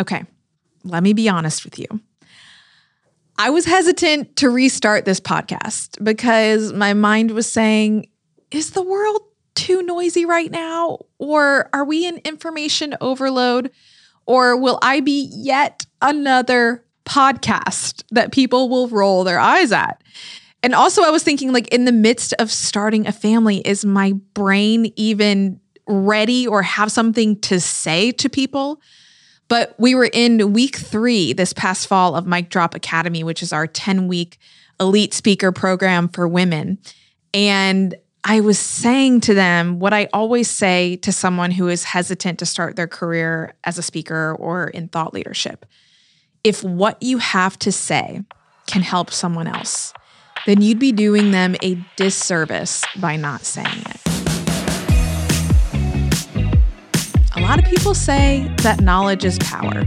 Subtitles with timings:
[0.00, 0.24] Okay,
[0.84, 1.86] let me be honest with you.
[3.36, 8.08] I was hesitant to restart this podcast because my mind was saying,
[8.50, 9.22] is the world
[9.54, 10.98] too noisy right now?
[11.18, 13.70] Or are we in information overload?
[14.26, 20.02] Or will I be yet another podcast that people will roll their eyes at?
[20.62, 24.12] And also, I was thinking, like, in the midst of starting a family, is my
[24.34, 28.80] brain even ready or have something to say to people?
[29.48, 33.52] But we were in week three this past fall of Mic Drop Academy, which is
[33.52, 34.38] our 10 week
[34.78, 36.78] elite speaker program for women.
[37.34, 37.94] And
[38.24, 42.46] I was saying to them what I always say to someone who is hesitant to
[42.46, 45.64] start their career as a speaker or in thought leadership.
[46.44, 48.22] If what you have to say
[48.66, 49.94] can help someone else,
[50.46, 53.97] then you'd be doing them a disservice by not saying it.
[57.48, 59.86] Lot of people say that knowledge is power,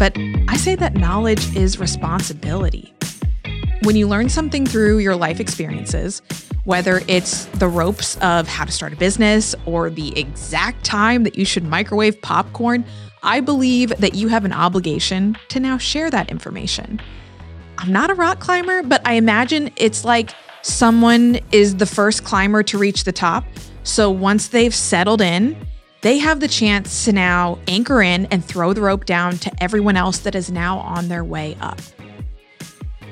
[0.00, 0.12] but
[0.48, 2.92] I say that knowledge is responsibility.
[3.84, 6.22] When you learn something through your life experiences,
[6.64, 11.38] whether it's the ropes of how to start a business or the exact time that
[11.38, 12.84] you should microwave popcorn,
[13.22, 17.00] I believe that you have an obligation to now share that information.
[17.78, 20.30] I'm not a rock climber, but I imagine it's like
[20.62, 23.44] someone is the first climber to reach the top.
[23.84, 25.56] So once they've settled in,
[26.00, 29.96] they have the chance to now anchor in and throw the rope down to everyone
[29.96, 31.80] else that is now on their way up.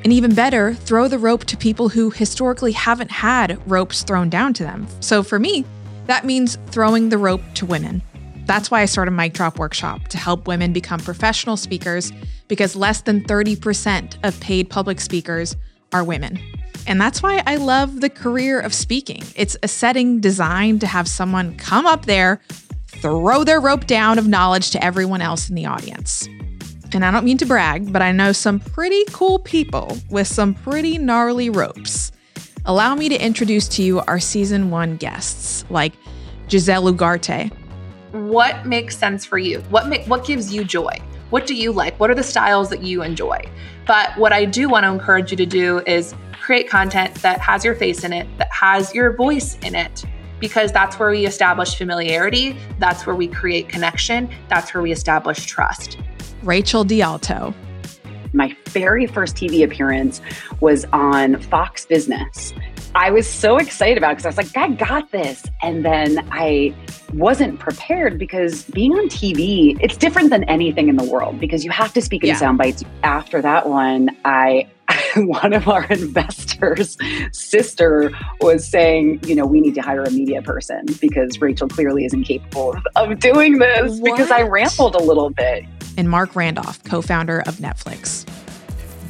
[0.04, 4.54] And even better, throw the rope to people who historically haven't had ropes thrown down
[4.54, 4.86] to them.
[5.00, 5.64] So for me,
[6.06, 8.02] that means throwing the rope to women.
[8.44, 12.12] That's why I started Mic Drop Workshop to help women become professional speakers
[12.46, 15.56] because less than 30% of paid public speakers
[15.92, 16.38] are women.
[16.86, 19.24] And that's why I love the career of speaking.
[19.34, 22.40] It's a setting designed to have someone come up there,
[23.06, 26.28] throw their rope down of knowledge to everyone else in the audience.
[26.92, 30.54] And I don't mean to brag, but I know some pretty cool people with some
[30.54, 32.10] pretty gnarly ropes.
[32.64, 35.92] Allow me to introduce to you our season one guests, like
[36.50, 37.52] Giselle Ugarte.
[38.10, 39.60] What makes sense for you?
[39.70, 41.00] What ma- what gives you joy?
[41.30, 42.00] What do you like?
[42.00, 43.48] What are the styles that you enjoy?
[43.86, 46.12] But what I do want to encourage you to do is
[46.42, 50.04] create content that has your face in it, that has your voice in it,
[50.40, 55.44] because that's where we establish familiarity, that's where we create connection, that's where we establish
[55.46, 55.98] trust.
[56.42, 57.54] Rachel DeAlto.
[58.32, 60.20] My very first TV appearance
[60.60, 62.52] was on Fox Business.
[62.94, 65.44] I was so excited about it because I was like, I got this.
[65.62, 66.74] And then I
[67.12, 71.70] wasn't prepared because being on TV, it's different than anything in the world because you
[71.70, 72.36] have to speak in yeah.
[72.36, 72.84] sound bites.
[73.02, 74.66] After that one, I
[75.26, 76.96] one of our investors'
[77.32, 78.10] sister
[78.40, 82.12] was saying, you know, we need to hire a media person because Rachel clearly is
[82.12, 84.12] incapable of, of doing this what?
[84.12, 85.64] because I rambled a little bit.
[85.96, 88.26] And Marc Randolph, co founder of Netflix.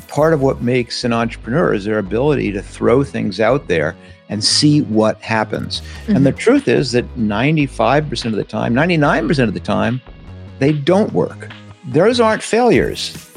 [0.06, 3.96] Part of what makes an entrepreneur is their ability to throw things out there
[4.28, 5.80] and see what happens.
[5.80, 6.16] Mm-hmm.
[6.16, 10.00] And the truth is that 95% of the time, 99% of the time,
[10.60, 11.48] they don't work.
[11.84, 13.32] Those aren't failures.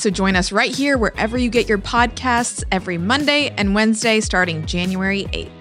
[0.00, 4.64] So join us right here wherever you get your podcasts every Monday and Wednesday starting
[4.64, 5.59] January 8th.